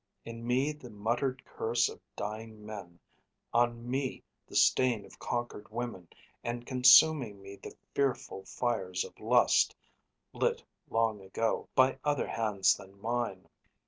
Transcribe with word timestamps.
In 0.25 0.47
me 0.47 0.71
the 0.71 0.89
muttered 0.89 1.45
curse 1.45 1.87
of 1.87 2.01
dying 2.15 2.65
men, 2.65 2.99
On 3.53 3.87
me 3.87 4.23
the 4.47 4.55
stain 4.55 5.05
of 5.05 5.19
conquered 5.19 5.69
women, 5.69 6.07
and 6.43 6.65
Consuming 6.65 7.39
me 7.39 7.57
the 7.57 7.75
fearful 7.93 8.43
fires 8.45 9.05
of 9.05 9.19
lust, 9.19 9.75
Lit 10.33 10.63
long 10.89 11.21
ago, 11.21 11.69
by 11.75 11.99
other 12.03 12.25
hands 12.25 12.75
than 12.75 12.99
mine. 12.99 13.47